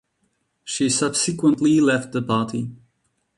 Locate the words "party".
2.23-2.71